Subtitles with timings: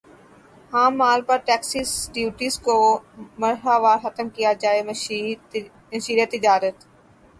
[0.71, 2.75] خام مال پر ٹیکسز ڈیوٹیز کو
[3.41, 4.89] مرحلہ وار ختم کیا جائے گا
[5.93, 6.77] مشیر تجارت